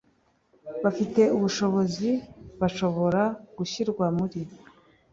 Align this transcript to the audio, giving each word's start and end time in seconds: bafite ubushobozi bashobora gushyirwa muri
bafite 0.83 1.21
ubushobozi 1.35 2.09
bashobora 2.59 3.21
gushyirwa 3.57 4.05
muri 4.17 4.41